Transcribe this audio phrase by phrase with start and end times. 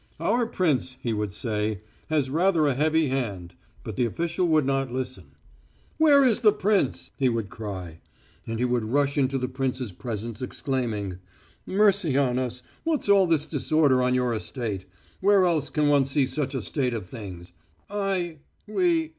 [0.19, 3.53] "Our prince," he would say, "has rather a heavy hand."
[3.83, 5.25] But the official would not listen.
[5.99, 7.99] "Where is the prince?" he would cry.
[8.47, 11.19] And he would rush into the prince's presence exclaiming,
[11.67, 14.85] "Mercy on us, what's all this disorder on your estate!
[15.19, 17.53] Where else can one see such a state of things?
[17.87, 18.39] I...
[18.65, 19.09] we